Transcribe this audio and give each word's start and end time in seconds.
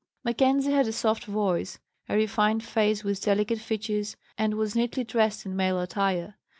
Mackenzie 0.23 0.71
had 0.71 0.87
a 0.87 0.91
soft 0.93 1.25
voice, 1.25 1.77
a 2.09 2.15
refined 2.15 2.63
face 2.63 3.03
with 3.03 3.21
delicate 3.21 3.59
features, 3.59 4.17
and 4.35 4.55
was 4.55 4.75
neatly 4.75 5.03
dressed 5.03 5.45
in 5.45 5.55
male 5.55 5.79
attire. 5.79 6.37